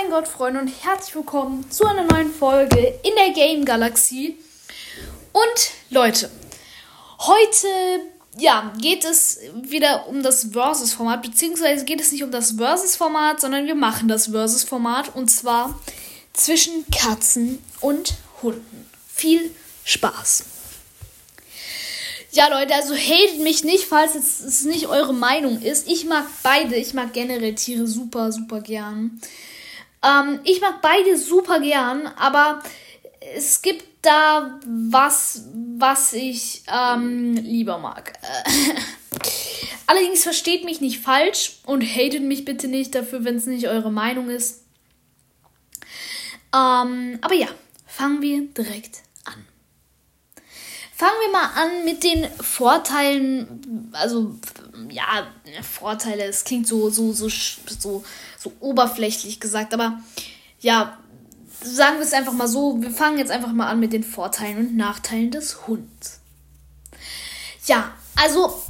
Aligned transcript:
mein 0.00 0.10
Gott, 0.10 0.28
Freunde, 0.28 0.60
und 0.60 0.68
herzlich 0.68 1.14
willkommen 1.14 1.70
zu 1.70 1.84
einer 1.84 2.04
neuen 2.04 2.32
Folge 2.32 2.94
in 3.02 3.12
der 3.16 3.34
Game 3.34 3.64
Galaxie. 3.66 4.36
Und 5.32 5.70
Leute, 5.90 6.30
heute 7.18 7.66
ja, 8.38 8.72
geht 8.80 9.04
es 9.04 9.40
wieder 9.62 10.06
um 10.08 10.22
das 10.22 10.48
Versus-Format, 10.52 11.22
beziehungsweise 11.22 11.84
geht 11.84 12.00
es 12.00 12.12
nicht 12.12 12.22
um 12.22 12.30
das 12.30 12.52
Versus-Format, 12.52 13.40
sondern 13.42 13.66
wir 13.66 13.74
machen 13.74 14.08
das 14.08 14.28
Versus-Format 14.28 15.14
und 15.14 15.28
zwar 15.30 15.78
zwischen 16.32 16.86
Katzen 16.90 17.58
und 17.80 18.14
Hunden. 18.42 18.88
Viel 19.12 19.54
Spaß! 19.84 20.44
Ja, 22.32 22.48
Leute, 22.48 22.74
also 22.74 22.94
hatet 22.94 23.40
mich 23.40 23.64
nicht, 23.64 23.84
falls 23.84 24.14
es 24.14 24.64
nicht 24.64 24.86
eure 24.86 25.12
Meinung 25.12 25.60
ist. 25.60 25.88
Ich 25.88 26.06
mag 26.06 26.24
beide. 26.44 26.76
Ich 26.76 26.94
mag 26.94 27.12
generell 27.12 27.56
Tiere 27.56 27.88
super, 27.88 28.30
super 28.30 28.60
gern. 28.60 29.20
Ähm, 30.02 30.40
ich 30.44 30.60
mag 30.60 30.80
beide 30.82 31.16
super 31.16 31.60
gern, 31.60 32.06
aber 32.06 32.62
es 33.36 33.62
gibt 33.62 33.84
da 34.02 34.58
was, 34.66 35.44
was 35.76 36.12
ich 36.12 36.62
ähm, 36.68 37.34
lieber 37.34 37.78
mag. 37.78 38.12
Allerdings 39.86 40.22
versteht 40.22 40.64
mich 40.64 40.80
nicht 40.80 41.00
falsch 41.00 41.58
und 41.66 41.82
hatet 41.82 42.22
mich 42.22 42.44
bitte 42.44 42.68
nicht 42.68 42.94
dafür, 42.94 43.24
wenn 43.24 43.36
es 43.36 43.46
nicht 43.46 43.68
eure 43.68 43.90
Meinung 43.90 44.30
ist. 44.30 44.64
Ähm, 46.54 47.18
aber 47.20 47.34
ja, 47.34 47.48
fangen 47.86 48.22
wir 48.22 48.46
direkt 48.46 49.02
an. 49.24 49.44
Fangen 50.94 51.20
wir 51.24 51.32
mal 51.32 51.50
an 51.56 51.84
mit 51.84 52.02
den 52.04 52.28
Vorteilen. 52.40 53.90
Also, 53.92 54.38
ja, 54.88 55.26
Vorteile, 55.62 56.24
es 56.24 56.44
klingt 56.44 56.66
so, 56.66 56.90
so, 56.90 57.12
so, 57.12 57.28
so, 57.28 58.04
so 58.38 58.52
oberflächlich 58.60 59.40
gesagt, 59.40 59.74
aber 59.74 60.00
ja, 60.60 60.98
sagen 61.62 61.98
wir 61.98 62.04
es 62.04 62.12
einfach 62.12 62.32
mal 62.32 62.48
so. 62.48 62.80
Wir 62.80 62.90
fangen 62.90 63.18
jetzt 63.18 63.30
einfach 63.30 63.52
mal 63.52 63.68
an 63.68 63.80
mit 63.80 63.92
den 63.92 64.04
Vorteilen 64.04 64.58
und 64.58 64.76
Nachteilen 64.76 65.30
des 65.30 65.66
Hunds. 65.66 66.20
Ja, 67.66 67.92
also 68.16 68.60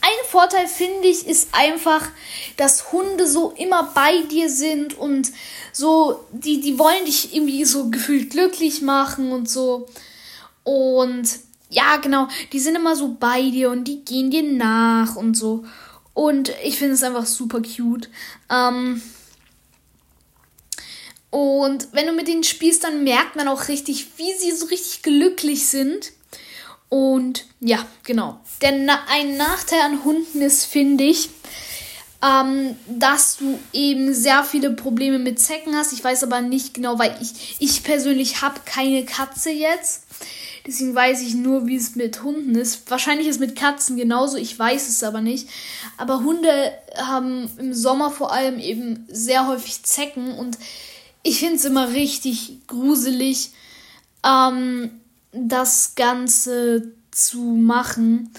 ein 0.00 0.28
Vorteil 0.28 0.66
finde 0.66 1.06
ich 1.06 1.26
ist 1.26 1.50
einfach, 1.52 2.08
dass 2.56 2.92
Hunde 2.92 3.28
so 3.28 3.52
immer 3.52 3.92
bei 3.94 4.22
dir 4.30 4.50
sind 4.50 4.98
und 4.98 5.30
so, 5.72 6.26
die, 6.32 6.60
die 6.60 6.78
wollen 6.78 7.04
dich 7.04 7.34
irgendwie 7.34 7.64
so 7.64 7.88
gefühlt 7.88 8.30
glücklich 8.30 8.82
machen 8.82 9.30
und 9.30 9.48
so. 9.48 9.88
Und 10.64 11.28
ja, 11.72 11.96
genau, 11.96 12.28
die 12.52 12.60
sind 12.60 12.76
immer 12.76 12.94
so 12.94 13.16
bei 13.18 13.42
dir 13.50 13.70
und 13.70 13.84
die 13.84 14.04
gehen 14.04 14.30
dir 14.30 14.42
nach 14.42 15.16
und 15.16 15.34
so. 15.34 15.64
Und 16.14 16.52
ich 16.62 16.78
finde 16.78 16.94
es 16.94 17.02
einfach 17.02 17.24
super 17.24 17.62
cute. 17.62 18.10
Ähm, 18.50 19.00
und 21.30 21.88
wenn 21.92 22.06
du 22.06 22.12
mit 22.12 22.28
denen 22.28 22.44
spielst, 22.44 22.84
dann 22.84 23.04
merkt 23.04 23.36
man 23.36 23.48
auch 23.48 23.68
richtig, 23.68 24.06
wie 24.18 24.32
sie 24.34 24.52
so 24.52 24.66
richtig 24.66 25.02
glücklich 25.02 25.66
sind. 25.66 26.12
Und 26.90 27.46
ja, 27.60 27.86
genau. 28.04 28.38
Denn 28.60 28.90
ein 28.90 29.38
Nachteil 29.38 29.80
an 29.80 30.04
Hunden 30.04 30.42
ist, 30.42 30.66
finde 30.66 31.04
ich, 31.04 31.30
ähm, 32.22 32.76
dass 32.86 33.38
du 33.38 33.58
eben 33.72 34.12
sehr 34.12 34.44
viele 34.44 34.72
Probleme 34.72 35.18
mit 35.18 35.40
Zecken 35.40 35.74
hast. 35.74 35.94
Ich 35.94 36.04
weiß 36.04 36.22
aber 36.22 36.42
nicht 36.42 36.74
genau, 36.74 36.98
weil 36.98 37.16
ich, 37.22 37.56
ich 37.60 37.82
persönlich 37.82 38.42
habe 38.42 38.60
keine 38.66 39.06
Katze 39.06 39.50
jetzt. 39.50 40.02
Deswegen 40.66 40.94
weiß 40.94 41.22
ich 41.22 41.34
nur, 41.34 41.66
wie 41.66 41.76
es 41.76 41.96
mit 41.96 42.22
Hunden 42.22 42.54
ist. 42.54 42.88
Wahrscheinlich 42.90 43.26
ist 43.26 43.36
es 43.36 43.40
mit 43.40 43.56
Katzen 43.56 43.96
genauso, 43.96 44.36
ich 44.36 44.56
weiß 44.56 44.88
es 44.88 45.02
aber 45.02 45.20
nicht. 45.20 45.48
Aber 45.96 46.22
Hunde 46.22 46.72
haben 46.96 47.50
im 47.58 47.74
Sommer 47.74 48.10
vor 48.10 48.32
allem 48.32 48.58
eben 48.58 49.06
sehr 49.08 49.48
häufig 49.48 49.82
Zecken 49.82 50.32
und 50.32 50.58
ich 51.24 51.40
finde 51.40 51.56
es 51.56 51.64
immer 51.64 51.92
richtig 51.92 52.58
gruselig, 52.66 53.52
ähm, 54.24 55.00
das 55.32 55.94
Ganze 55.94 56.92
zu 57.10 57.40
machen. 57.40 58.32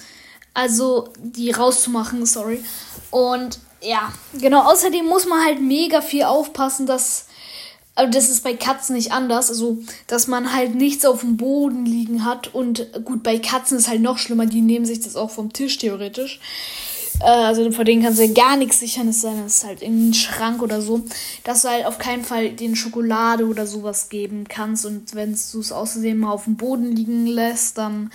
Also 0.54 1.12
die 1.18 1.50
rauszumachen, 1.50 2.24
sorry. 2.26 2.62
Und 3.10 3.58
ja, 3.82 4.12
genau, 4.34 4.62
außerdem 4.70 5.04
muss 5.04 5.26
man 5.26 5.44
halt 5.44 5.60
mega 5.60 6.00
viel 6.00 6.22
aufpassen, 6.24 6.86
dass 6.86 7.26
aber 7.96 8.08
das 8.08 8.28
ist 8.28 8.42
bei 8.42 8.54
Katzen 8.54 8.96
nicht 8.96 9.12
anders. 9.12 9.50
Also, 9.50 9.78
dass 10.06 10.26
man 10.26 10.52
halt 10.52 10.74
nichts 10.74 11.04
auf 11.04 11.20
dem 11.20 11.36
Boden 11.36 11.86
liegen 11.86 12.24
hat. 12.24 12.52
Und 12.52 13.04
gut, 13.04 13.22
bei 13.22 13.38
Katzen 13.38 13.78
ist 13.78 13.88
halt 13.88 14.00
noch 14.00 14.18
schlimmer. 14.18 14.46
Die 14.46 14.62
nehmen 14.62 14.84
sich 14.84 15.00
das 15.00 15.16
auch 15.16 15.30
vom 15.30 15.52
Tisch 15.52 15.78
theoretisch. 15.78 16.40
Äh, 17.20 17.26
also 17.26 17.70
vor 17.70 17.84
denen 17.84 18.02
kannst 18.02 18.18
du 18.18 18.24
ja 18.24 18.32
gar 18.32 18.56
nichts 18.56 18.80
sichern. 18.80 19.06
Es 19.06 19.22
ist 19.22 19.64
halt 19.64 19.80
in 19.80 19.92
einen 19.92 20.14
Schrank 20.14 20.60
oder 20.60 20.82
so. 20.82 21.04
Dass 21.44 21.62
du 21.62 21.68
halt 21.68 21.86
auf 21.86 21.98
keinen 21.98 22.24
Fall 22.24 22.50
den 22.50 22.74
Schokolade 22.74 23.46
oder 23.46 23.66
sowas 23.66 24.08
geben 24.08 24.48
kannst. 24.48 24.84
Und 24.86 25.14
wenn 25.14 25.30
du 25.30 25.60
es 25.60 25.70
außerdem 25.70 26.18
mal 26.18 26.32
auf 26.32 26.44
dem 26.44 26.56
Boden 26.56 26.90
liegen 26.90 27.26
lässt, 27.26 27.78
dann 27.78 28.10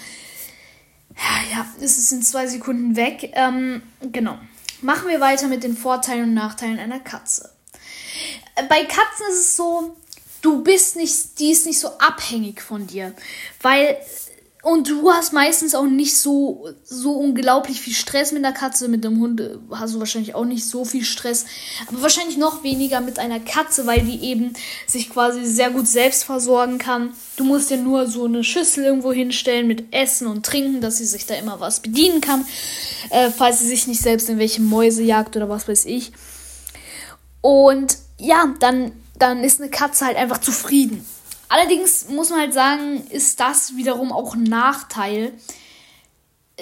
ja, 1.54 1.66
ist 1.80 1.98
es 1.98 2.12
in 2.12 2.22
zwei 2.22 2.48
Sekunden 2.48 2.98
weg. 2.98 3.32
Ähm, 3.34 3.82
genau. 4.12 4.38
Machen 4.82 5.08
wir 5.08 5.22
weiter 5.22 5.48
mit 5.48 5.64
den 5.64 5.76
Vorteilen 5.76 6.24
und 6.24 6.34
Nachteilen 6.34 6.80
einer 6.80 7.00
Katze 7.00 7.50
bei 8.68 8.84
Katzen 8.84 9.26
ist 9.32 9.40
es 9.40 9.56
so, 9.58 9.96
du 10.42 10.64
bist 10.64 10.96
nicht, 10.96 11.40
die 11.40 11.52
ist 11.52 11.66
nicht 11.66 11.80
so 11.80 11.90
abhängig 12.00 12.62
von 12.62 12.88
dir. 12.88 13.14
Weil, 13.62 13.98
und 14.62 14.90
du 14.90 15.12
hast 15.12 15.32
meistens 15.32 15.74
auch 15.74 15.86
nicht 15.86 16.18
so, 16.18 16.68
so 16.84 17.14
unglaublich 17.14 17.80
viel 17.80 17.94
Stress 17.94 18.32
mit 18.32 18.44
der 18.44 18.52
Katze. 18.52 18.90
Mit 18.90 19.04
dem 19.04 19.20
Hund 19.20 19.42
hast 19.72 19.96
du 19.96 20.00
wahrscheinlich 20.00 20.36
auch 20.36 20.44
nicht 20.44 20.66
so 20.66 20.84
viel 20.84 21.04
Stress. 21.04 21.46
Aber 21.88 22.02
wahrscheinlich 22.02 22.38
noch 22.38 22.64
weniger 22.64 23.00
mit 23.00 23.20
einer 23.20 23.40
Katze, 23.40 23.86
weil 23.86 24.02
die 24.02 24.22
eben 24.24 24.54
sich 24.86 25.10
quasi 25.10 25.46
sehr 25.46 25.72
gut 25.72 25.88
selbst 25.88 26.26
versorgen 26.26 26.78
kann. 26.78 27.14
Du 27.38 27.46
musst 27.46 27.70
dir 27.70 27.78
nur 27.78 28.08
so 28.08 28.26
eine 28.26 28.44
Schüssel 28.44 28.84
irgendwo 28.84 29.14
hinstellen 29.14 29.68
mit 29.68 29.94
Essen 29.94 30.28
und 30.28 30.46
Trinken, 30.46 30.82
dass 30.82 30.98
sie 30.98 31.06
sich 31.06 31.26
da 31.26 31.36
immer 31.36 31.62
was 31.62 31.82
bedienen 31.82 32.20
kann. 32.20 32.46
Äh, 33.12 33.30
falls 33.30 33.60
sie 33.60 33.68
sich 33.68 33.88
nicht 33.88 34.02
selbst 34.02 34.30
in 34.30 34.40
welche 34.40 34.62
Mäuse 34.62 35.04
jagt 35.04 35.38
oder 35.38 35.48
was 35.48 35.68
weiß 35.68 35.86
ich. 35.86 36.12
Und 37.42 37.98
ja, 38.20 38.54
dann, 38.60 38.92
dann 39.18 39.44
ist 39.44 39.60
eine 39.60 39.72
Katze 39.72 40.06
halt 40.06 40.18
einfach 40.18 40.40
zufrieden. 40.40 41.06
Allerdings 41.48 42.10
muss 42.10 42.30
man 42.30 42.42
halt 42.42 42.54
sagen, 42.54 43.08
ist 43.10 43.40
das 43.40 43.76
wiederum 43.76 44.12
auch 44.12 44.36
ein 44.36 44.44
Nachteil. 44.44 45.34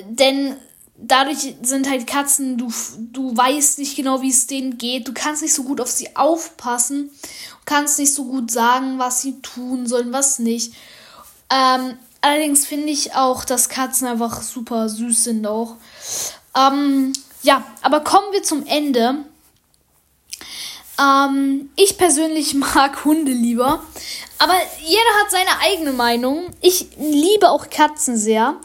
Denn 0.05 0.55
dadurch 0.95 1.55
sind 1.61 1.89
halt 1.89 2.07
Katzen, 2.07 2.57
du, 2.57 2.71
du 2.97 3.35
weißt 3.35 3.79
nicht 3.79 3.97
genau, 3.97 4.21
wie 4.21 4.29
es 4.29 4.47
denen 4.47 4.77
geht. 4.77 5.07
Du 5.07 5.13
kannst 5.13 5.41
nicht 5.41 5.53
so 5.53 5.63
gut 5.63 5.81
auf 5.81 5.89
sie 5.89 6.15
aufpassen. 6.15 7.09
Du 7.09 7.65
kannst 7.65 7.99
nicht 7.99 8.13
so 8.13 8.25
gut 8.25 8.49
sagen, 8.49 8.97
was 8.97 9.21
sie 9.21 9.41
tun 9.41 9.87
sollen, 9.87 10.13
was 10.13 10.39
nicht. 10.39 10.73
Ähm, 11.49 11.97
allerdings 12.21 12.65
finde 12.65 12.89
ich 12.89 13.13
auch, 13.13 13.43
dass 13.43 13.69
Katzen 13.69 14.07
einfach 14.07 14.41
super 14.41 14.87
süß 14.87 15.25
sind 15.25 15.45
auch. 15.45 15.75
Ähm, 16.55 17.11
ja, 17.43 17.63
aber 17.81 18.01
kommen 18.01 18.31
wir 18.31 18.43
zum 18.43 18.65
Ende. 18.65 19.25
Ähm, 20.99 21.69
ich 21.75 21.97
persönlich 21.97 22.53
mag 22.53 23.05
Hunde 23.05 23.31
lieber. 23.31 23.81
Aber 24.39 24.53
jeder 24.85 25.21
hat 25.21 25.31
seine 25.31 25.59
eigene 25.61 25.93
Meinung. 25.93 26.47
Ich 26.61 26.87
liebe 26.97 27.49
auch 27.49 27.69
Katzen 27.69 28.17
sehr. 28.17 28.55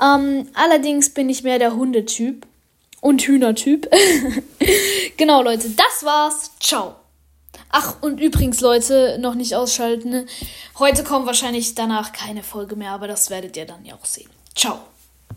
Ähm, 0.00 0.48
allerdings 0.54 1.10
bin 1.10 1.28
ich 1.28 1.42
mehr 1.42 1.58
der 1.58 1.74
Hundetyp. 1.74 2.46
Und 3.02 3.22
Hühnertyp. 3.22 3.90
genau, 5.16 5.42
Leute, 5.42 5.70
das 5.70 6.04
war's. 6.04 6.50
Ciao. 6.60 6.96
Ach, 7.70 7.96
und 8.02 8.20
übrigens, 8.20 8.60
Leute, 8.60 9.16
noch 9.20 9.34
nicht 9.34 9.54
ausschalten. 9.54 10.26
Heute 10.78 11.02
kommt 11.02 11.24
wahrscheinlich 11.24 11.74
danach 11.74 12.12
keine 12.12 12.42
Folge 12.42 12.76
mehr, 12.76 12.90
aber 12.90 13.08
das 13.08 13.30
werdet 13.30 13.56
ihr 13.56 13.64
dann 13.64 13.84
ja 13.86 13.94
auch 13.94 14.04
sehen. 14.04 14.28
Ciao. 14.54 14.80